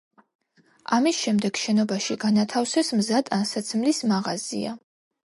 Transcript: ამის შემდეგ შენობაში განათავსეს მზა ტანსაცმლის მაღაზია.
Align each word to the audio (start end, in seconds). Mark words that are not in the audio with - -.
ამის 0.95 1.19
შემდეგ 1.25 1.59
შენობაში 1.63 2.17
განათავსეს 2.23 2.89
მზა 3.03 3.21
ტანსაცმლის 3.29 4.01
მაღაზია. 4.15 4.73